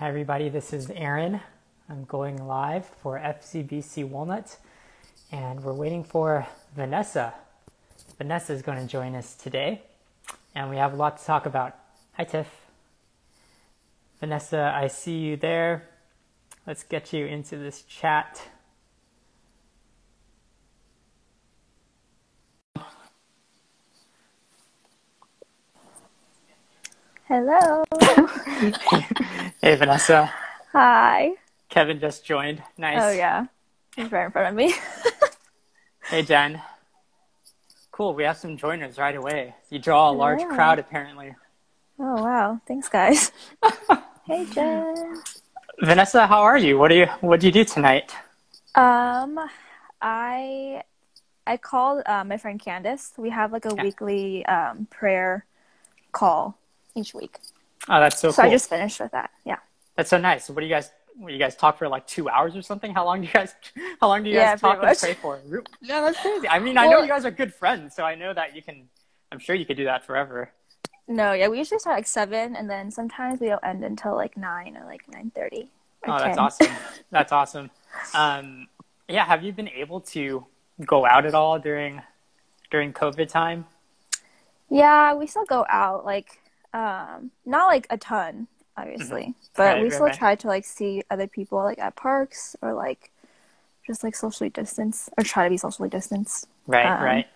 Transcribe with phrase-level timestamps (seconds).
[0.00, 0.48] Hi, everybody.
[0.48, 1.40] This is Aaron.
[1.88, 4.56] I'm going live for FCBC Walnut,
[5.30, 7.32] and we're waiting for Vanessa.
[8.18, 9.82] Vanessa is going to join us today,
[10.52, 11.76] and we have a lot to talk about.
[12.14, 12.48] Hi, Tiff.
[14.18, 15.88] Vanessa, I see you there.
[16.66, 18.42] Let's get you into this chat.
[27.34, 27.82] Hello.
[29.60, 30.32] hey, Vanessa.
[30.72, 31.32] Hi.
[31.68, 32.62] Kevin just joined.
[32.78, 33.00] Nice.
[33.02, 33.46] Oh yeah,
[33.96, 34.72] he's right in front of me.
[36.04, 36.62] hey, Jen.
[37.90, 38.14] Cool.
[38.14, 39.52] We have some joiners right away.
[39.68, 41.34] You draw a large crowd, apparently.
[41.98, 43.32] Oh wow, thanks guys.
[44.28, 45.20] hey Jen.
[45.80, 46.78] Vanessa, how are you?
[46.78, 48.14] What do you What do you do tonight?
[48.76, 49.40] Um,
[50.00, 50.84] I
[51.48, 53.12] I called uh, my friend Candace.
[53.16, 53.82] We have like a Yeah.
[53.82, 55.46] weekly um, prayer
[56.12, 56.56] call
[56.94, 57.38] each week.
[57.88, 58.50] Oh, that's so, So cool.
[58.50, 59.30] I just finished with that.
[59.44, 59.58] Yeah.
[59.96, 60.48] That's so nice.
[60.48, 60.90] What do you guys?
[61.16, 62.92] What, you guys talk for like two hours or something?
[62.92, 63.54] How long do you guys?
[64.00, 65.40] How long do you Yeah, guys talk pretty and pray for?
[65.80, 66.48] Yeah, that's crazy.
[66.48, 68.88] I mean, I know you guys are good friends, so I know that you can.
[69.30, 70.50] I'm sure you could do that forever.
[71.06, 74.36] No, yeah, we usually start like seven, and then sometimes we don't end until like
[74.36, 75.68] nine or like nine thirty.
[76.06, 76.66] Oh, that's awesome.
[77.10, 77.70] That's awesome.
[78.12, 78.68] Um,
[79.08, 80.44] yeah, have you been able to
[80.84, 82.02] go out at all during
[82.70, 83.66] during COVID time?
[84.68, 86.40] Yeah, we still go out, like,
[86.74, 89.62] um, not like a ton, obviously, but Mm-hmm.
[89.62, 90.14] Right, we right, still right.
[90.18, 93.10] try to like see other people like at parks or like
[93.86, 96.48] just like socially distance or try to be socially distanced.
[96.66, 97.26] Right, Um, right.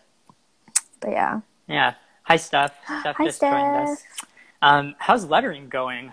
[1.00, 1.94] But yeah, Yeah.
[2.24, 2.74] Hi, Steph.
[3.00, 4.02] Steph Hi, just joined us.
[4.60, 6.12] Um, how's lettering going?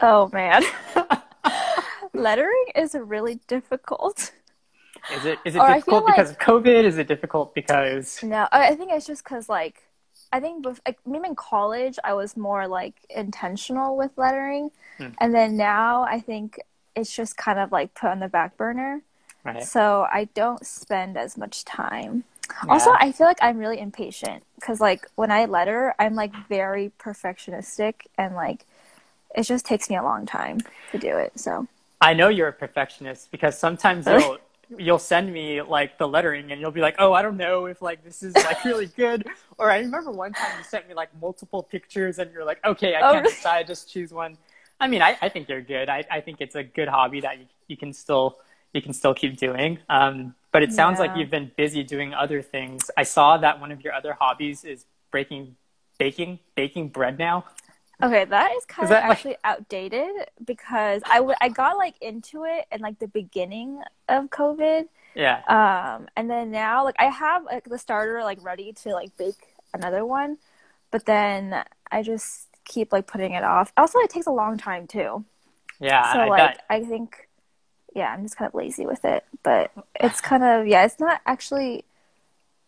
[0.00, 0.62] oh man,
[2.14, 4.32] lettering is really difficult.
[5.14, 6.84] Is it is it Or difficult feel like- because of COVID?
[6.84, 9.82] Is it difficult because No, I I think it's just because like
[10.32, 15.08] I think bef- like, maybe in college I was more like intentional with lettering, Hmm.
[15.18, 16.58] and then now I think
[16.96, 19.02] it's just kind of like put on the back burner.
[19.44, 19.62] right?
[19.62, 22.24] So I don't spend as much time.
[22.68, 26.92] Also, I feel like I'm really impatient because, like, when I letter, I'm like very
[26.98, 28.66] perfectionistic and like
[29.34, 30.58] it just takes me a long time
[30.90, 31.38] to do it.
[31.40, 31.66] So,
[32.00, 34.38] I know you're a perfectionist because sometimes you'll
[34.78, 37.82] you'll send me like the lettering and you'll be like, "Oh, I don't know if
[37.82, 39.26] like this is like really good."
[39.58, 42.94] Or I remember one time you sent me like multiple pictures and you're like, "Okay,
[42.96, 43.34] I Oh, can't really?
[43.34, 44.36] decide, just choose one."
[44.80, 45.88] I mean, I, I think you're good.
[45.88, 48.38] I, I think it's a good hobby that you, you can still
[48.72, 49.78] you can still keep doing.
[49.88, 52.90] Um, but it sounds like you've been busy doing other things.
[52.96, 55.56] I saw that one of your other hobbies is breaking
[55.98, 57.44] baking baking bread now.
[58.02, 60.10] Okay, that is kind Is of that, like- actually outdated
[60.44, 64.88] because I, w- I got like into it in like the beginning of COVID.
[65.14, 65.42] Yeah.
[65.46, 69.54] Um, and then now, like, I have like the starter like ready to like bake
[69.74, 70.38] another one,
[70.90, 73.72] but then I just keep like putting it off.
[73.76, 75.24] Also, it takes a long time too.
[75.80, 76.12] Yeah.
[76.12, 76.64] so I like bet.
[76.70, 77.28] I think
[77.94, 79.24] yeah, I'm just kind of lazy with it.
[79.42, 81.84] But it's kind of yeah, it's not actually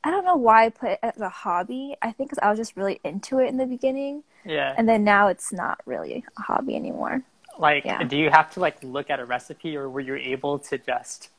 [0.04, 1.96] I don't know why I put it as a hobby.
[2.02, 4.74] I think 'cause I was just really into it in the beginning, Yeah.
[4.76, 7.22] and then now it's not really a hobby anymore.
[7.58, 8.02] Like, Yeah.
[8.02, 11.30] do you have to like look at a recipe, or were you able to just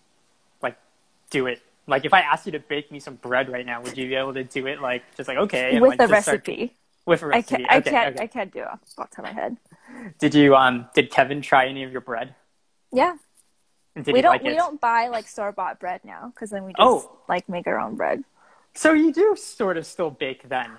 [0.61, 0.75] like
[1.29, 1.61] do it?
[1.87, 4.15] Like, if I asked you to bake me some bread right now, would you be
[4.15, 4.81] able to do it?
[4.81, 6.75] Like, just like okay, with like, the just start- recipe,
[7.05, 7.55] with a I recipe.
[7.57, 7.71] can't.
[7.71, 8.15] I okay, can't.
[8.15, 8.23] okay.
[8.23, 9.57] I can't do it off the top of my head.
[10.17, 10.89] Did you um?
[10.95, 12.33] Did Kevin try any of your bread?
[12.91, 13.17] Yeah,
[13.95, 14.31] Did we don't.
[14.31, 14.57] like we it?
[14.57, 17.11] don't buy like store bought bread now because then we just Oh.
[17.27, 18.23] like make our own bread.
[18.75, 20.71] So you do sort of still bake then.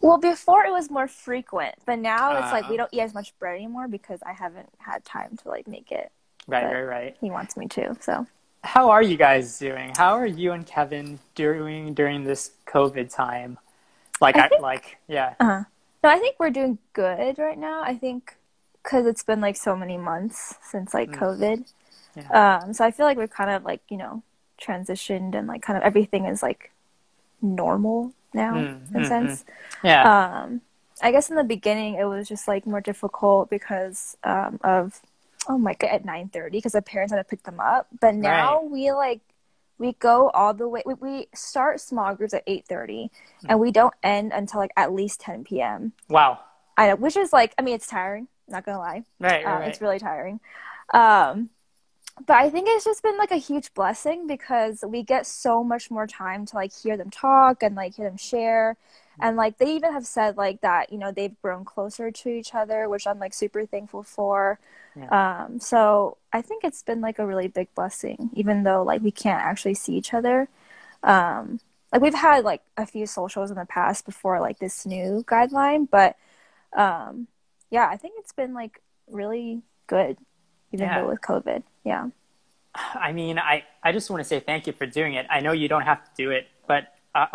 [0.00, 2.68] Well, before it was more frequent, but now it's like Uh.
[2.70, 5.90] we don't eat as much bread anymore because I haven't had time to like make
[5.92, 6.10] it.
[6.46, 7.16] Right, But- right, right.
[7.20, 8.26] He wants me to, so.
[8.64, 9.92] How are you guys doing?
[9.96, 13.58] How are you and Kevin doing during this COVID time?
[14.20, 15.64] Like, I I, think- like, yeah, Uh-huh.
[16.02, 17.82] No, I think we're doing good right now.
[17.82, 18.36] I think
[18.82, 21.18] because it's been like so many months since like Mm.
[21.18, 21.72] COVID.
[22.14, 22.58] Yeah.
[22.62, 24.22] Um, so I feel like we've kind of like, you know,
[24.60, 26.70] transitioned and like kind of everything is like
[27.44, 29.44] normal now Mm, in a mm, sense.
[29.82, 30.62] yeah, Um,
[31.02, 35.00] I guess in the beginning it was just like more difficult because um, of
[35.48, 37.88] oh my god at nine thirty because the parents had to pick them up.
[38.00, 39.20] But now we like
[39.78, 40.82] we go all the way.
[40.86, 43.10] We, we start small groups at eight thirty,
[43.48, 45.92] and we don't end until like at least ten p.m.
[46.08, 46.38] wow,
[46.76, 48.28] I know, which is like I mean it's tiring.
[48.48, 49.68] Not gonna lie, right, right, um, right.
[49.68, 50.40] it's really tiring.
[50.92, 51.50] Um,
[52.26, 55.90] but I think it's just been like a huge blessing because we get so much
[55.90, 58.76] more time to like hear them talk and like hear them share.
[59.20, 62.54] And like they even have said like that, you know, they've grown closer to each
[62.54, 64.58] other, which I'm like super thankful for.
[65.08, 69.10] Um, so I think it's been like a really big blessing, even though like we
[69.10, 70.48] can't actually see each other.
[71.02, 71.60] Um,
[71.92, 75.88] like we've had like a few socials in the past before like this new guideline,
[75.90, 76.16] but
[76.72, 77.28] um,
[77.70, 80.18] yeah, I think it's been like really good,
[80.74, 81.00] even Yeah.
[81.00, 81.62] though with COVID.
[81.84, 82.08] Yeah.
[82.74, 85.26] I mean, I, I just want to say thank you for doing it.
[85.30, 87.26] I know you don't have to do it, but uh,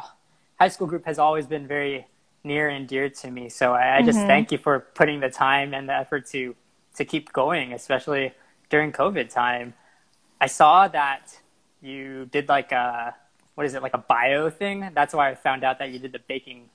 [0.59, 2.06] high school group has always been very
[2.44, 3.47] near and dear to me.
[3.50, 4.27] So I, I just Mhm.
[4.27, 6.56] thank you for putting the time and the effort to
[6.95, 8.33] to keep going, especially
[8.69, 9.74] during COVID time.
[10.41, 11.39] I saw that
[11.81, 13.15] you did like a
[13.56, 14.89] what is it like a bio thing?
[14.94, 16.69] That's why I found out that you did the baking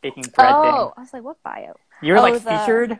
[0.00, 0.92] baking bread oh, thing.
[0.96, 1.74] I was like, what bio?
[2.00, 2.98] You were oh, like the- featured,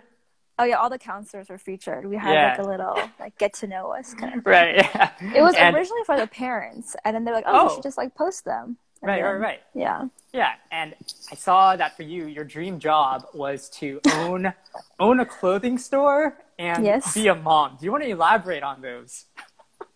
[0.59, 2.05] Oh yeah, all the counselors were featured.
[2.07, 2.49] We had Yeah.
[2.51, 4.47] like a little like get to know us kind of.
[4.47, 4.75] right?
[4.77, 5.11] Yeah.
[5.35, 7.65] It was And- originally for the parents, and then they're like, "Oh, Oh.
[7.69, 9.63] you should just like post them." And right, right, right.
[9.75, 10.07] Yeah.
[10.33, 10.95] Yeah, and
[11.31, 14.53] I saw that for you, your dream job was to own
[14.99, 17.15] own a clothing store and Yes.
[17.15, 17.77] be a mom.
[17.79, 19.27] Do you want to elaborate on those?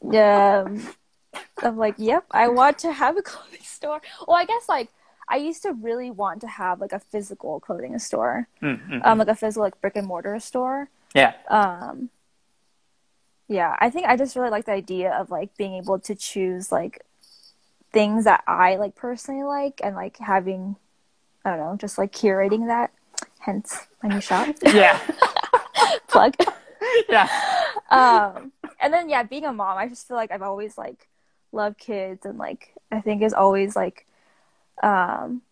[0.08, 0.66] Yeah.
[1.62, 4.00] I'm like, yep, I want to have a clothing store.
[4.26, 4.88] Well, I guess like
[5.32, 8.98] I used to really want to have like a physical clothing store, Mm-hmm.
[9.02, 10.88] um, like a physical like brick and mortar store.
[11.14, 12.10] yeah, Um,
[13.48, 16.70] yeah, I think I just really like the idea of like being able to choose
[16.70, 17.02] like
[17.92, 20.76] things that I like personally like and like having,
[21.44, 22.92] I don't know, just like curating that.
[23.40, 24.98] Hence my new shop yeah,
[26.08, 26.34] plug.
[27.08, 27.28] yeah,
[27.90, 31.08] um, and then yeah, being a mom, I just feel like I've always like
[31.52, 34.06] loved kids and like I think is always like,
[34.82, 35.42] um,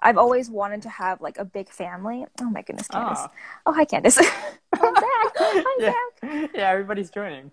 [0.00, 2.26] I've always wanted to have like a big family.
[2.40, 3.18] Oh my goodness, Candace.
[3.20, 3.30] Aw.
[3.66, 4.18] Oh hi Candace.
[4.72, 5.32] I'm back.
[5.40, 5.92] I'm yeah,
[6.22, 6.50] back.
[6.54, 6.68] yeah.
[6.70, 7.50] Everybody's joining.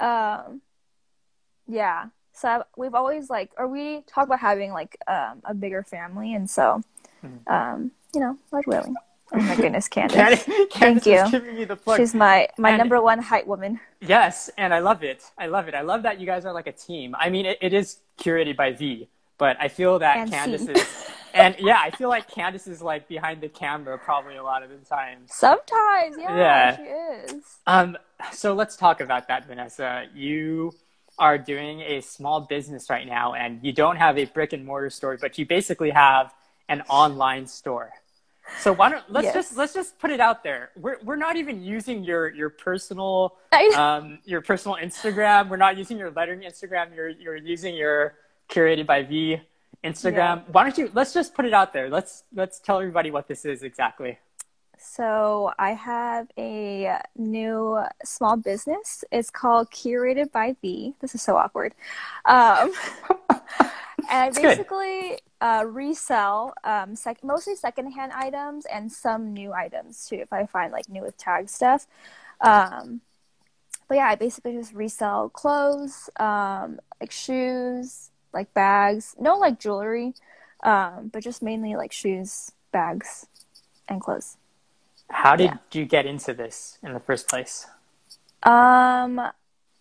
[0.00, 0.60] Um,
[1.68, 2.06] yeah.
[2.32, 6.34] So I've, we've always like, or we talk about having like um, a bigger family,
[6.34, 6.82] and so,
[7.24, 7.48] Mhm.
[7.48, 8.96] um, you know, Lord willing.
[9.32, 10.16] Oh my goodness, Candace.
[10.44, 11.30] Candace, Candace you.
[11.30, 11.98] giving me the plug.
[11.98, 13.78] She's my my And- number one height woman.
[14.00, 15.22] Yes, and I love it.
[15.38, 15.74] I love it.
[15.74, 17.14] I love that you guys are like a team.
[17.18, 20.30] I mean, it, it is curated by V, but I feel that And.
[20.30, 20.86] Candace is,
[21.34, 24.70] and yeah, I feel like Candace is like behind the camera probably a lot of
[24.70, 25.34] the times.
[25.34, 26.76] Sometimes, yeah, Yeah.
[26.76, 26.82] she
[27.34, 27.44] is.
[27.66, 27.96] Um,
[28.32, 30.04] so let's talk about that, Vanessa.
[30.14, 30.72] You
[31.18, 34.90] are doing a small business right now, and you don't have a brick and mortar
[34.90, 36.32] store, but you basically have
[36.68, 37.90] an online store.
[38.58, 39.34] So why don't let's Yes.
[39.34, 40.70] just let's just put it out there.
[40.76, 43.36] We're we're not even using your your personal
[43.76, 45.48] um your personal Instagram.
[45.48, 46.94] We're not using your lettering Instagram.
[46.94, 48.14] You're you're using your
[48.52, 49.40] curated by V
[49.82, 50.44] Instagram.
[50.48, 51.88] Why don't you let's just put it out there.
[51.88, 54.18] Let's let's tell everybody what this is exactly.
[54.78, 59.04] so I have a new small business.
[59.10, 60.94] It's called Curated by V.
[61.00, 61.74] This is so awkward.
[62.24, 62.72] Um,
[63.30, 63.40] and
[64.10, 70.16] I basically uh, resell um, sec- mostly secondhand items and some new items too.
[70.16, 71.86] If I find like new with tag stuff.
[72.40, 73.00] Um,
[73.88, 79.14] but yeah, I basically just resell clothes, um, like shoes, like bags.
[79.18, 80.14] No like jewelry,
[80.62, 83.26] um, but just mainly like shoes, bags,
[83.88, 84.36] and clothes.
[85.10, 85.58] How did Yeah.
[85.72, 87.68] you get into this in the first place?
[88.42, 89.20] Um,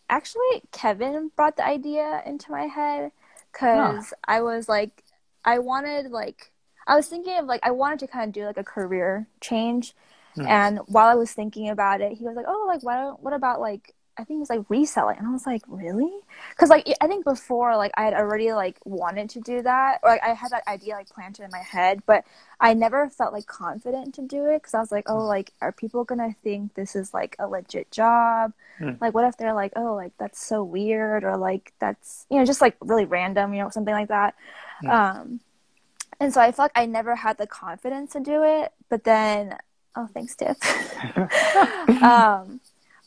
[0.09, 3.11] actually, Kevin brought the idea into my head
[3.51, 5.03] because I was like,
[5.45, 6.51] I wanted like,
[6.87, 9.95] I was thinking of like, I wanted to kind of do like a career change,
[10.35, 10.45] Hmm.
[10.45, 13.33] and while I was thinking about it, he was like, "Oh, like, why don't, what
[13.33, 16.13] about like?" I think it was like reselling, and I was like, "Really?"
[16.51, 20.11] Because like I think before, like I had already like wanted to do that, or
[20.11, 22.23] like, I had that idea like planted in my head, but
[22.59, 25.71] I never felt like confident to do it because I was like, "Oh, like, are
[25.71, 28.91] people gonna think this is like a legit job?" Hmm.
[29.01, 32.45] Like, what if they're like, "Oh, like that's so weird," or like that's you know
[32.45, 34.35] just like really random, you know, something like that.
[34.81, 34.89] Hmm.
[34.89, 35.39] Um,
[36.19, 39.57] and so I felt like I never had the confidence to do it, but then
[39.95, 40.57] oh, thanks, Tiff.
[42.03, 42.60] um,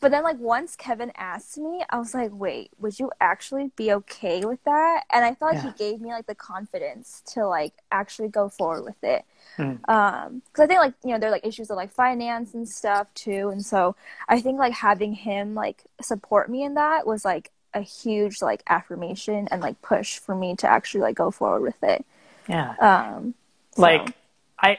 [0.04, 3.90] but then like once Kevin asked me, I was like, wait, would you actually be
[3.94, 5.04] okay with that?
[5.10, 5.70] And I felt like Yeah.
[5.72, 9.24] he gave me like the confidence to like actually go forward with it.
[9.56, 9.88] Mm.
[9.88, 12.68] Um, because I think like you know there are like issues of like finance and
[12.68, 13.96] stuff too, and so
[14.28, 18.62] I think like having him like support me in that was like a huge like
[18.68, 22.04] affirmation and like push for me to actually like go forward with it.
[22.46, 22.74] Yeah.
[22.78, 23.34] Um,
[23.74, 24.14] so- Like
[24.58, 24.78] I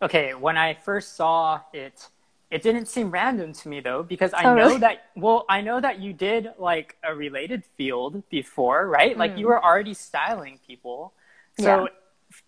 [0.00, 2.08] okay, when I first saw it,
[2.52, 4.78] it didn't seem random to me though, because I Oh, know really?
[4.78, 9.16] that well, I know that you did like a related field before, right?
[9.16, 9.48] Like you Mm.
[9.48, 11.14] were already styling people.
[11.58, 11.88] So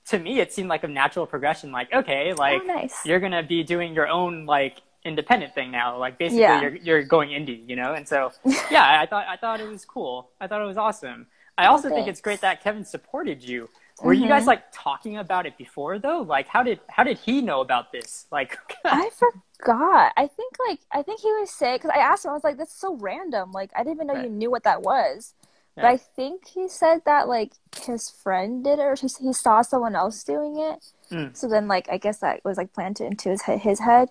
[0.06, 2.96] to me it seemed like a natural progression, like, okay, like oh, nice.
[3.06, 5.98] you're gonna be doing your own like independent thing now.
[5.98, 6.60] Like basically Yeah.
[6.60, 7.94] you're you're going indie, you know?
[7.94, 8.32] And so
[8.70, 10.30] yeah, I thought I thought it was cool.
[10.40, 11.26] I thought it was awesome.
[11.56, 13.68] I also think it's great that Kevin supported you.
[14.02, 14.48] Were you guys Mhm.
[14.48, 16.22] like talking about it before though?
[16.22, 18.26] Like how did how did he know about this?
[18.32, 20.12] Like I forgot.
[20.16, 22.32] I think like I think he was saying because I asked him.
[22.32, 23.52] I was like, "That's so random.
[23.52, 24.24] Like I didn't even know Right.
[24.24, 25.34] you knew what that was."
[25.76, 29.60] But I think he said that like his friend did it, or he, he saw
[29.62, 30.84] someone else doing it.
[31.10, 31.36] Mm.
[31.36, 34.08] So then, like, I guess that was like planted into his his head.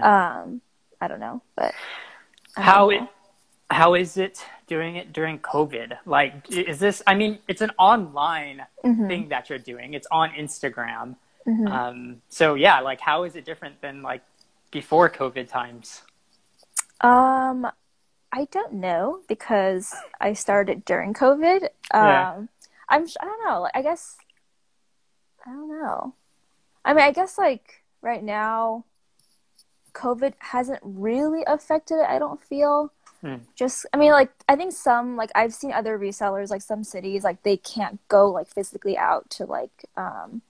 [0.00, 0.62] Um,
[1.02, 1.74] I don't know, but
[2.56, 3.02] how it,
[3.70, 5.98] how is it doing it during COVID?
[6.06, 7.02] Like, is this?
[7.06, 9.08] I mean, it's an online Mm-hmm.
[9.08, 9.94] thing that you're doing.
[9.94, 11.16] It's on Instagram.
[11.46, 14.22] Um, so yeah, like, how is it different than like
[14.70, 16.02] before COVID times?
[17.00, 17.66] Um,
[18.32, 21.64] I don't know because I started during COVID.
[21.92, 22.42] Um, Yeah.
[22.88, 23.68] I'm I don't know.
[23.74, 24.16] I guess
[25.46, 26.14] I don't know.
[26.84, 28.84] I mean, I guess like right now,
[29.94, 32.06] COVID hasn't really affected it.
[32.08, 32.92] I don't feel.
[33.24, 33.36] Hmm.
[33.56, 37.22] Just, I mean, like I think some like I've seen other resellers like some cities
[37.24, 40.42] like they can't go like physically out to like um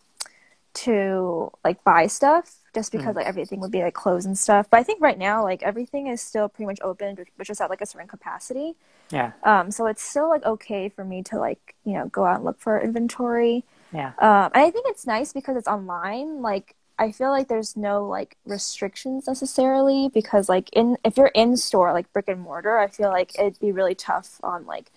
[0.74, 4.68] to like buy stuff just because like everything would be like closed and stuff.
[4.70, 7.70] But I think right now like everything is still pretty much open, but just at
[7.70, 8.74] like a certain capacity.
[9.10, 12.36] Yeah, Um, so it's still like okay for me to like you know go out
[12.36, 13.64] and look for inventory.
[13.92, 16.42] yeah, Um, and I think it's nice because it's online.
[16.42, 21.56] Like I feel like there's no like restrictions necessarily because like in if you're in
[21.56, 24.90] store like brick and mortar, I feel like it'd be really tough on like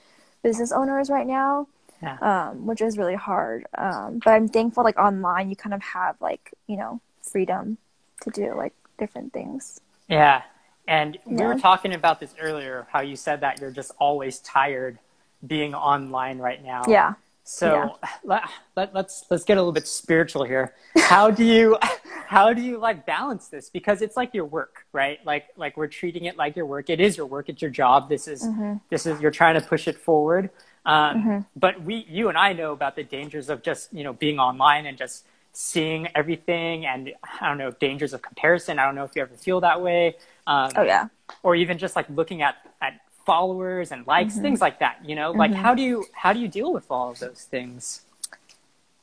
[0.43, 1.67] business owners right now
[2.01, 2.17] yeah.
[2.21, 3.65] um, which is really hard.
[3.77, 7.77] Um, but I'm thankful, like online, you kind of have like you know freedom
[8.21, 9.79] to do like different things.
[10.07, 10.43] Yeah.
[10.87, 14.99] And we were talking about this earlier, how you said that you're just always tired
[15.45, 16.83] being online right now.
[16.87, 17.15] Yeah.
[17.47, 18.43] So let,
[18.75, 20.73] let, let's let's get a little bit spiritual here.
[20.97, 21.77] How do you
[22.27, 23.69] how do you like balance this?
[23.69, 25.19] Because it's like your work, right?
[25.25, 26.89] Like like we're treating it like your work.
[26.89, 27.49] It is your work.
[27.49, 28.09] It's your job.
[28.09, 28.45] This is
[28.89, 30.49] this is you're trying to push it forward.
[30.85, 34.39] Um, But we, you and I know about the dangers of just you know being
[34.39, 37.11] online and just seeing everything, and
[37.41, 38.77] I don't know dangers of comparison.
[38.79, 40.15] I don't know if you ever feel that way.
[40.45, 41.07] Um, Oh yeah.
[41.43, 44.41] or even just like looking at, at followers and likes, Mm-hmm.
[44.46, 47.12] things like that, you know, like how do you, how do you deal with all
[47.12, 48.03] of those things?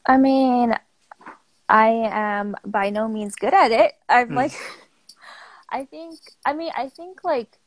[0.06, 0.74] I mean,
[1.68, 3.94] I am by no means good at it.
[4.08, 4.34] I'm Hmm.
[4.34, 4.52] like,
[5.70, 7.58] I think, I mean, I think like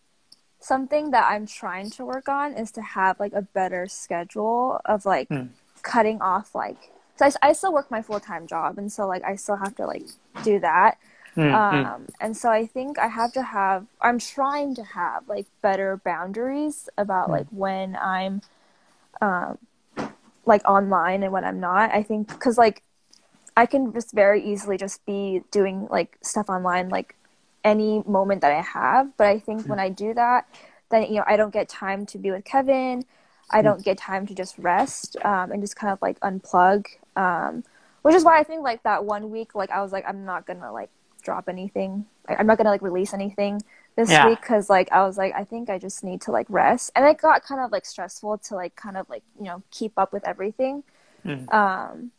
[0.60, 5.06] something that I'm trying to work on is to have like a better schedule of
[5.06, 5.48] like Hmm.
[5.84, 9.24] cutting off like, so I, I still work my full time job, and so like
[9.24, 10.04] I still have to like
[10.44, 10.98] do that.
[11.38, 15.28] Mm, mm, Um, and so I think I have to have, I'm trying to have
[15.28, 18.42] like better boundaries about like when I'm,
[19.22, 19.58] um,
[20.46, 21.92] like online and when I'm not.
[21.94, 22.84] I think because like
[23.56, 27.16] I can just very easily just be doing like stuff online like
[27.64, 29.16] any moment that I have.
[29.18, 30.48] But I think when I do that,
[30.90, 33.06] then you know I don't get time to be with Kevin.
[33.50, 36.86] I don't get time to just rest um, and just kind of like unplug.
[37.16, 37.64] Um,
[38.04, 40.46] which is why I think like that one week, like I was like I'm not
[40.46, 40.90] gonna like
[41.22, 42.06] drop anything.
[42.28, 43.62] Like, I'm not gonna like release anything
[43.96, 44.28] this Yeah.
[44.28, 47.06] week because like I was like I think I just need to like rest, and
[47.06, 50.14] it got kind of like stressful to like kind of like you know keep up
[50.14, 50.84] with everything.
[51.26, 51.54] Mm.
[51.54, 52.12] Um,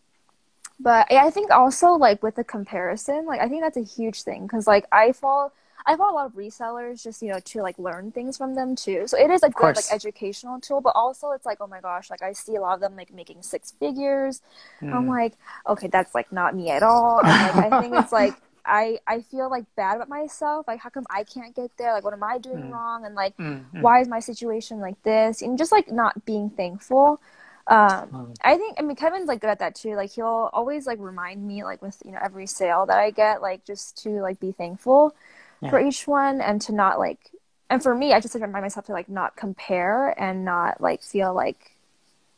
[0.81, 4.23] but yeah, I think also like with the comparison, like I think that's a huge
[4.23, 5.52] thing because like I fall.
[5.87, 8.76] I follow a lot of resellers just you know to like learn things from them
[8.76, 9.07] too.
[9.07, 12.11] So it is a good like educational tool, but also it's like oh my gosh,
[12.11, 14.43] like I see a lot of them like making six figures.
[14.83, 15.09] I'm mm.
[15.09, 15.35] like,
[15.67, 17.21] okay, that's like not me at all.
[17.25, 18.35] And, like I think it's like
[18.68, 20.66] I I feel like bad about myself.
[20.68, 21.92] Like how come I can't get there?
[21.94, 22.70] Like what am I doing Mm.
[22.70, 23.04] wrong?
[23.06, 23.80] And like Mm, mm.
[23.80, 25.42] why is my situation like this?
[25.42, 27.20] And just like not being thankful.
[27.66, 28.34] Um, Mm.
[28.42, 29.94] I think I mean Kevin's like good at that too.
[29.96, 33.42] Like he'll always like remind me like with you know every sale that I get
[33.42, 35.14] like just to like be thankful
[35.60, 35.70] Yeah.
[35.70, 37.30] for each one and to not like
[37.70, 41.02] and for me I just like remind myself to like not compare and not like
[41.02, 41.72] feel like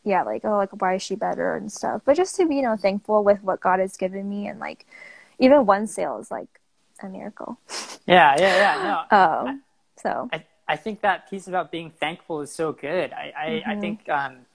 [0.04, 2.62] yeah like oh like why is she better and stuff but just to be you
[2.62, 4.86] know thankful with what God has given me and like
[5.40, 6.48] even one sale is like
[7.02, 7.58] a miracle.
[8.06, 9.06] Yeah, yeah, yeah.
[9.10, 9.16] No,
[9.48, 9.62] Um,
[9.96, 13.12] so I, I think that piece about being thankful is so good.
[13.12, 13.80] I, I, I Mhm.
[13.80, 14.46] think um,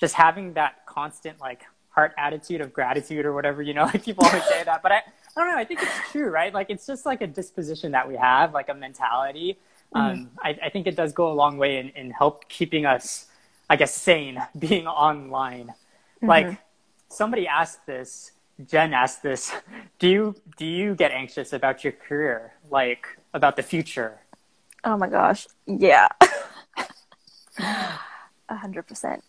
[0.00, 4.24] just having that constant like heart attitude of gratitude or whatever, you know, like people
[4.24, 5.02] always say that, but I, I
[5.36, 5.56] don't know.
[5.58, 6.52] I think it's true, right?
[6.52, 9.58] Like it's just like a disposition that we have, like a mentality.
[9.94, 13.26] Um, I, I think it does go a long way in, in help keeping us,
[13.68, 15.74] I guess, sane being online.
[16.26, 16.50] Like
[17.08, 18.32] somebody asked this,
[18.66, 19.52] Jen asked this.
[19.98, 24.20] Do you do you get anxious about your career, like about the future?
[24.84, 26.08] Oh my gosh, yeah,
[28.48, 29.22] a hundred percent.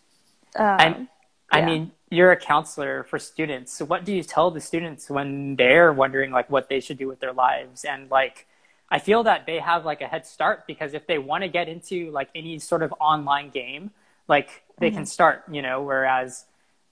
[0.56, 1.08] Um,
[1.50, 1.62] I yeah.
[1.62, 3.72] mean, you're a counselor for students.
[3.72, 7.08] So what do you tell the students when they're wondering like what they should do
[7.08, 7.84] with their lives?
[7.84, 8.46] And like,
[8.90, 11.68] I feel that they have like a head start because if they want to get
[11.68, 13.90] into like any sort of online game,
[14.28, 14.90] like they Mm-hmm.
[14.90, 16.44] can start, you know, whereas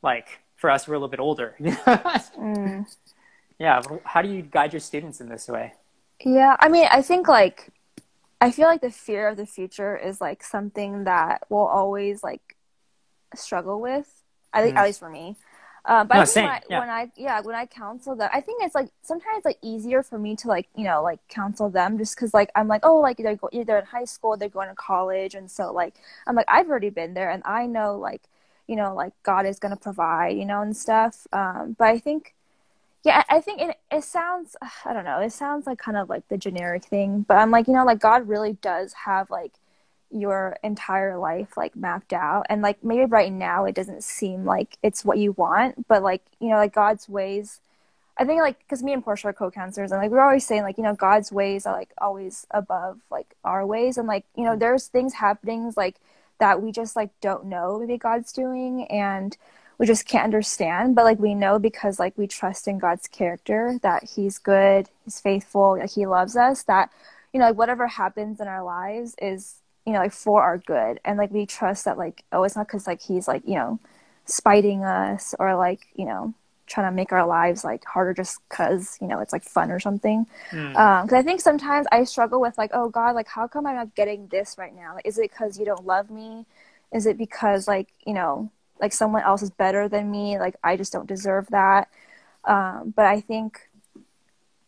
[0.03, 1.57] like for us, we're a little bit older.
[2.39, 2.87] Mm.
[3.59, 3.81] yeah.
[4.05, 5.75] How do you guide your students in this way?
[6.25, 7.71] Yeah, I mean, I think like
[8.41, 12.57] I feel like the fear of the future is like something that we'll always like
[13.35, 14.09] struggle with.
[14.53, 14.77] At, le- Mm.
[14.77, 15.37] at least for me.
[15.85, 16.81] Uh, but No, I think when, I, yeah.
[16.81, 20.19] when I yeah when I counsel them, I think it's like sometimes like easier for
[20.19, 23.17] me to like you know like counsel them just because like I'm like oh like
[23.17, 25.95] they're go- they're in high school they're going to college and so like
[26.27, 28.21] I'm like I've already been there and I know like
[28.71, 31.27] you know like God is gonna provide you know and stuff.
[31.33, 32.35] Um, but I think
[33.05, 36.09] yeah I I think it it sounds I don't know it sounds like kind of
[36.09, 39.53] like the generic thing, but I'm like you know like God really does have like
[40.11, 44.77] your entire life like mapped out and like maybe right now it doesn't seem like
[44.83, 47.61] it's what you want but like you know like god's ways
[48.19, 50.77] i think like because me and portia are co-counselors and like we're always saying like
[50.77, 54.57] you know god's ways are like always above like our ways and like you know
[54.57, 56.01] there's things happening like
[56.41, 59.37] that we just like don't know maybe god's doing and
[59.79, 63.79] we just can't understand but like we know because like we trust in god's character
[63.83, 66.91] that he's good he's faithful that he loves us that
[67.33, 71.01] you know like whatever happens in our lives is you know like for our good.
[71.05, 73.79] And like we trust that like oh it's not because like he's like you know
[74.27, 76.35] spiting us or like you know
[76.71, 79.81] trying to make our lives like harder just because you know it's like fun or
[79.81, 80.27] something.
[80.53, 81.03] Mm.
[81.03, 83.95] because i think sometimes i struggle with like oh god like how come i'm not
[83.95, 84.95] getting this right now?
[84.95, 86.47] Like is it because you don't love me?
[86.93, 88.51] Is it because like you know
[88.81, 90.39] like someone else is better than me?
[90.39, 91.89] Like i just don't deserve that.
[92.45, 93.69] Um but i think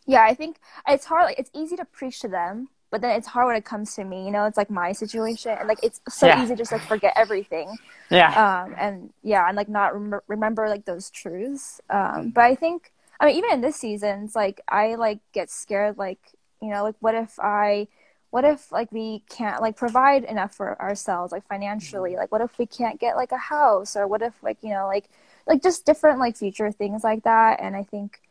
[0.07, 0.57] yeah i think
[0.87, 3.65] it's hard like it's easy to preach to them but then it's hard when it
[3.65, 6.43] comes to me you know it's like my situation and like it's so Yeah.
[6.43, 7.69] easy to just like forget everything.
[8.11, 8.31] Yeah.
[8.45, 11.81] um and yeah and like not rem- remember like those truths.
[11.91, 15.51] Um but i think i mean even in this season it's like i like get
[15.51, 16.21] scared like
[16.61, 17.89] you know like what if i
[18.31, 22.17] what if like we can't like provide enough for ourselves like financially?
[22.17, 23.95] Like what if we can't get like a house?
[23.95, 25.05] Or what if like you know like
[25.47, 27.61] like just different like future things like that.
[27.61, 28.23] And i think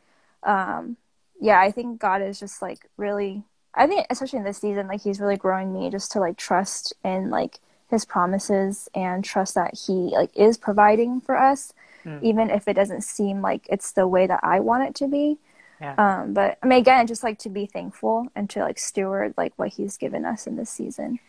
[0.43, 0.97] um
[1.39, 3.43] yeah i think god is just like really
[3.75, 6.93] i think especially in this season like he's really growing me just to like trust
[7.03, 7.59] in like
[7.89, 11.73] his promises and trust that he like is providing for us
[12.03, 12.23] Mm.
[12.23, 15.37] even if it doesn't seem like it's the way that i want it to be
[15.79, 15.93] Yeah.
[15.99, 19.53] um but i mean again just like to be thankful and to like steward like
[19.57, 21.19] what he's given us in this season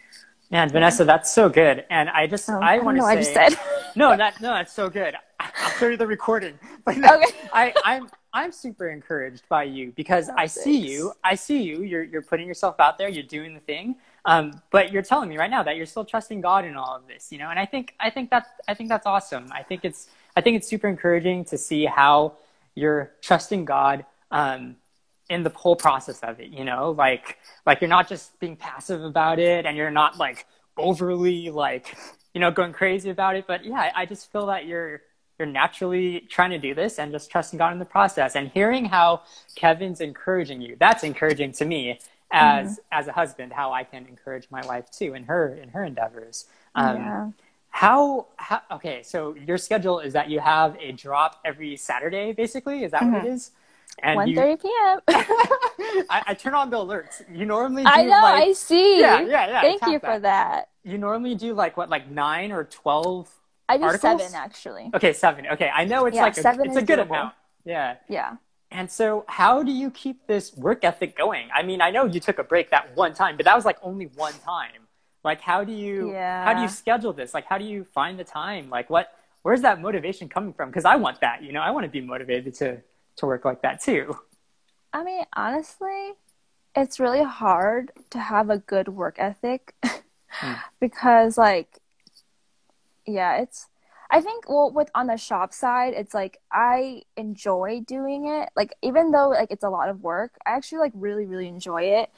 [0.50, 1.86] Man, Vanessa, that's so good.
[1.88, 3.54] And I just, Oh, I don't want to know say, i just said
[3.96, 5.14] no, that, no, that's so good.
[5.40, 6.58] I'll show you the recording.
[6.84, 7.32] But Okay.
[7.54, 11.12] I, I'm, I'm super encouraged by you because Oh, I see you.
[11.22, 11.82] I see you.
[11.82, 13.08] You're, you're putting yourself out there.
[13.08, 13.96] You're doing the thing.
[14.24, 17.06] Um, but you're telling me right now that you're still trusting God in all of
[17.08, 17.50] this, you know.
[17.50, 19.48] And I think, I think that's, I think that's awesome.
[19.52, 22.34] I think it's, I think it's super encouraging to see how
[22.74, 24.06] you're trusting God.
[24.30, 24.76] Um,
[25.28, 29.02] in the whole process of it, you know, like like you're not just being passive
[29.02, 31.96] about it, and you're not like overly like
[32.34, 33.46] you know going crazy about it.
[33.46, 35.00] But yeah, I, I just feel that you're
[35.42, 38.36] you're naturally trying to do this and just trusting God in the process.
[38.36, 39.22] And hearing how
[39.56, 41.98] Kevin's encouraging you, that's encouraging to me
[42.30, 43.52] as as a husband.
[43.52, 46.46] How I can encourage my wife too in her in her endeavors.
[46.76, 47.30] Um, yeah
[47.70, 49.02] How, how okay?
[49.02, 52.84] So your schedule is that you have a drop every Saturday, basically.
[52.84, 53.50] Is that what it is?
[53.98, 57.22] And one thirty p.m I, I turn on the alerts.
[57.34, 60.22] You normally do i know like i see Yeah, yeah, yeah, thank you for that.
[60.22, 63.28] that you normally do like what like nine or twelve.
[63.68, 64.20] I do Articles?
[64.20, 65.46] seven actually Okay, seven.
[65.46, 67.06] Okay, I know it's Yeah, like a, seven it's a good doable.
[67.06, 67.34] amount.
[67.64, 67.96] Yeah.
[68.08, 68.36] yeah
[68.70, 71.48] And so, how do you keep this work ethic going?
[71.54, 73.78] I mean, I know you took a break that one time, but that was like
[73.82, 74.88] only one time.
[75.24, 76.44] Like, how do you yeah.
[76.44, 77.34] how do you schedule this?
[77.34, 78.70] Like, how do you find the time?
[78.70, 80.70] Like, what where's that motivation coming from?
[80.70, 81.42] Because I want that.
[81.42, 82.82] You know, I want to be motivated to
[83.16, 84.16] to work like that too.
[84.92, 86.12] I mean, honestly,
[86.74, 89.74] it's really hard to have a good work ethic
[90.32, 90.52] hmm.
[90.80, 91.78] because, like,
[93.12, 93.68] yeah, it's.
[94.10, 98.50] I think well, with on the shop side, it's like I enjoy doing it.
[98.56, 101.82] Like, even though like it's a lot of work, I actually like really, really enjoy
[101.84, 102.10] it.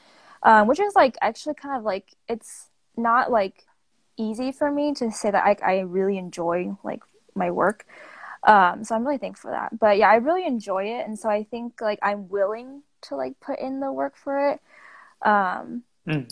[0.43, 3.63] Um, which is like actually kind of like it's not like
[4.17, 7.01] easy for me to say that I I really enjoy like
[7.35, 7.85] my work.
[8.43, 9.79] Um, so I'm really thankful for that.
[9.79, 13.39] But yeah, I really enjoy it, and so I think like I'm willing to like
[13.39, 14.61] put in the work for it.
[15.27, 16.27] Um, Mm.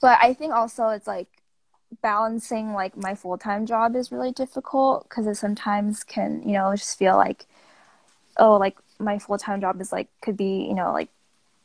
[0.00, 1.28] but I think also it's like
[2.02, 6.74] balancing like my full time job is really difficult because it sometimes can you know
[6.76, 7.46] just feel like
[8.38, 11.08] oh like my full time job is like could be you know like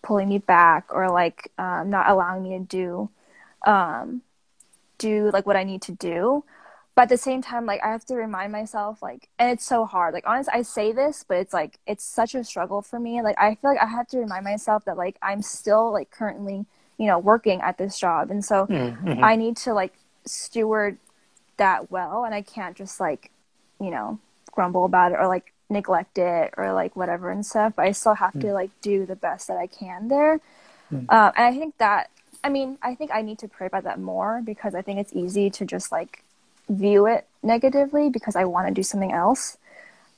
[0.03, 3.09] pulling me back or like um, not allowing me to do
[3.65, 4.21] um,
[4.97, 6.43] do like what I need to do.
[6.95, 9.85] But at the same time, like I have to remind myself, like, and it's so
[9.85, 10.13] hard.
[10.15, 13.21] Like, honestly, I say this, but it's like it's such a struggle for me.
[13.21, 16.65] Like, I feel like I have to remind myself that like I'm still like currently,
[16.97, 19.23] you know, working at this job, and so Mhm.
[19.23, 19.93] I need to like
[20.27, 20.97] steward
[21.57, 23.31] that well, and I can't just like,
[23.79, 24.19] you know,
[24.51, 27.73] grumble about it or like neglect it or like whatever and stuff.
[27.75, 30.39] But I still have to like do the best that I can there.
[31.09, 32.09] Um, and I think that,
[32.43, 35.13] I mean, I think I need to pray about that more because I think it's
[35.13, 36.23] easy to just like
[36.69, 39.57] view it negatively because I want to do something else.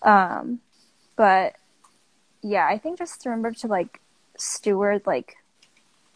[0.02, 0.60] Um,
[1.16, 1.56] but
[2.42, 4.00] yeah, I think just remember to like
[4.38, 5.38] steward like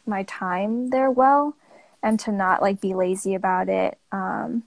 [0.05, 1.55] my time there well
[2.03, 3.97] and to not like be lazy about it.
[4.11, 4.63] Um,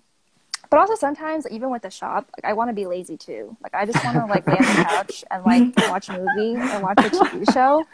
[0.68, 3.56] but also sometimes even with the shop, like I want to be lazy too.
[3.62, 6.54] Like I just want to like lay on the couch and like watch a movie
[6.54, 7.84] and watch a TV show,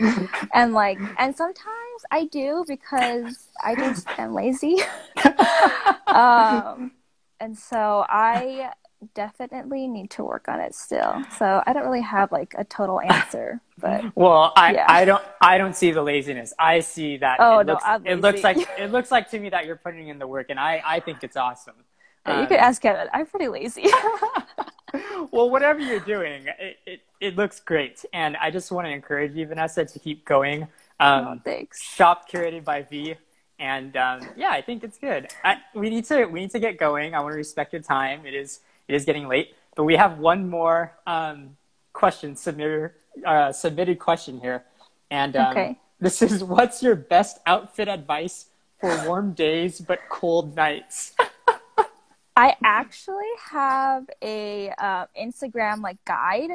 [0.55, 4.78] and like and sometimes I do because I just am lazy.
[6.07, 6.92] um,
[7.40, 8.70] and so I
[9.15, 11.25] definitely need to work on it still.
[11.29, 14.87] So I don't really have like a total answer, but well, I, yeah.
[14.87, 16.53] I don't I don't see the laziness.
[16.59, 19.51] I see that Oh, it no, looks it looks like it looks like to me
[19.51, 21.85] that you're putting in the work, and I I think it's awesome.
[22.27, 23.09] you Um, could ask Kevin.
[23.12, 23.87] I'm pretty lazy.
[25.31, 28.05] well, whatever you're doing, it, it, it looks great.
[28.12, 30.69] And I just want to encourage you, Vanessa, to keep going.
[31.01, 31.81] Um, oh, thanks.
[31.81, 33.15] shop curated by V.
[33.59, 35.29] And um, yeah, I think it's good.
[35.45, 37.15] I, we need to we need to get going.
[37.15, 38.27] I want to respect your time.
[38.27, 41.57] It is it is getting late, but we have one more um,
[41.92, 42.92] question submitted
[43.27, 44.64] uh, submitted question here,
[45.11, 45.79] and um, Okay.
[46.01, 48.47] this is what's your best outfit advice
[48.81, 51.14] for warm days but cold nights?
[52.37, 56.51] I actually have a uh, Instagram like guide.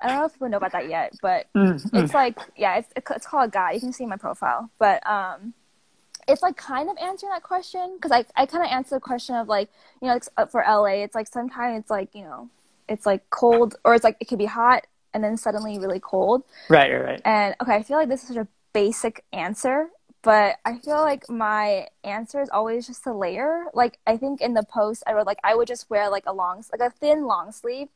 [0.00, 3.26] I don't know if people know about that yet, but it's like yeah, it's it's
[3.26, 3.74] called a guide.
[3.74, 5.54] You can see my profile, but um,
[6.32, 9.36] it's like kind of answering that question because I I kind of answer the question
[9.36, 9.68] of like
[10.00, 12.48] you know it's, uh, for LA, it's like sometimes it's like you know
[12.88, 16.42] it's like cold or it's like it could be hot and then suddenly really cold.
[16.68, 17.22] right, right, right.
[17.24, 19.88] And okay, I feel like this is such a basic answer,
[20.22, 23.64] but I feel like my answer is always just a layer.
[23.74, 26.32] Like I think in the post I wrote like I would just wear like a
[26.32, 27.88] long like a thin long sleeve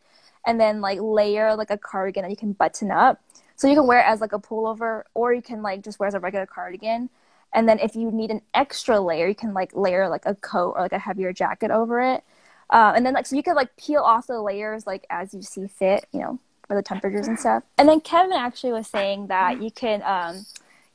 [0.46, 3.22] and then like layer like a cardigan that you can button up.
[3.56, 6.08] So you can wear it as like a pullover or you can like just wear
[6.08, 7.08] as a regular cardigan.
[7.56, 10.74] And then if you need an extra layer, you can like layer like a coat
[10.76, 12.22] or like a heavier jacket over it.
[12.70, 15.40] Uh, and then like so you could like peel off the layers like as you
[15.42, 16.38] see fit, you know,
[16.68, 17.62] for the temperatures and stuff.
[17.78, 20.44] And then Kevin actually was saying that you can um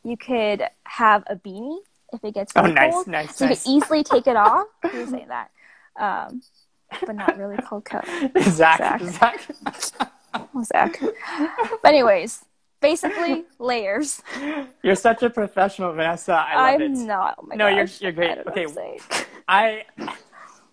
[0.03, 1.79] you could have a beanie
[2.13, 3.07] if it gets Oh, nice, cold.
[3.07, 3.63] nice, so you nice.
[3.63, 4.67] can easily take it off.
[4.91, 5.49] He was saying that.
[5.99, 6.41] Um
[7.05, 8.05] but not really cold cut.
[8.41, 9.01] Zach, Zach.
[9.01, 10.11] Zach.
[10.65, 11.01] Zach.
[11.81, 12.43] But anyways,
[12.81, 14.21] basically layers.
[14.83, 16.33] You're such a professional, Vanessa.
[16.33, 16.91] I love I'm it.
[16.91, 17.35] not.
[17.39, 18.37] Oh my No, you're- you're great.
[18.37, 18.65] I Okay.
[19.47, 19.85] I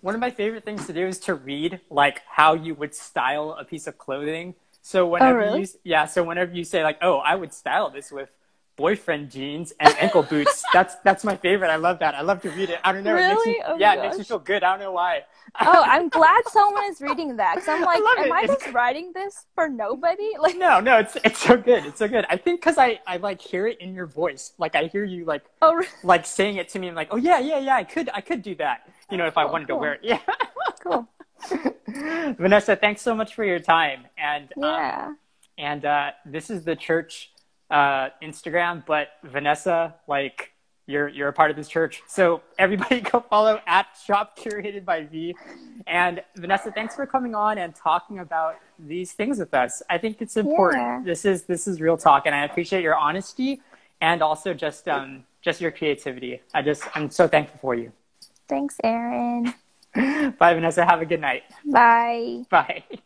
[0.01, 3.57] one of my favorite things to do is to read like how you would style
[3.59, 4.55] a piece of clothing.
[4.83, 5.61] So oh, whenever really?
[5.62, 8.31] you yeah, so whenever you say like, "Oh, I would style this with
[8.79, 11.69] boyfriend jeans and ankle boots," that's that's my favorite.
[11.69, 12.14] I love that.
[12.14, 12.79] I love to read it.
[12.85, 13.17] I don't know.
[13.17, 13.59] It makes Really?
[13.59, 14.62] me, Oh yeah, it makes me feel good.
[14.64, 15.25] I don't know why.
[15.61, 18.33] Oh, I'm glad someone is reading that because I'm like, love am it.
[18.33, 20.31] I It's- just writing this for nobody?
[20.38, 21.85] Like, No, no, it's it's so good.
[21.85, 22.25] It's so good.
[22.31, 24.53] I think because I I like hear it in your voice.
[24.59, 27.17] Like I hear you like oh, re- like saying it to me I'm like, oh
[27.17, 28.88] yeah, yeah, yeah, I could I could do that.
[29.11, 30.01] You know, if I Oh, wanted to wear it.
[30.05, 30.21] Yeah.
[30.85, 31.09] cool.
[32.38, 34.07] Vanessa, thanks so much for your time.
[34.17, 35.14] And um, Yeah.
[35.57, 37.31] and uh, this is the church
[37.70, 40.52] uh, Instagram, but Vanessa, like
[40.87, 45.04] you're you're a part of this church, so everybody go follow at Shop Curated by
[45.04, 45.35] V.
[45.87, 49.83] And Vanessa, thanks for coming on and talking about these things with us.
[49.90, 50.83] I think it's important.
[50.83, 51.02] Yeah.
[51.04, 53.61] This is this is real talk, and I appreciate your honesty
[54.00, 56.40] and also just um just your creativity.
[56.54, 57.92] I just I'm so thankful for you.
[58.48, 59.54] Thanks, Aaron.
[59.94, 60.85] Bye, Vanessa.
[60.85, 61.42] Have a good night.
[61.64, 62.44] Bye.
[62.50, 62.85] Bye.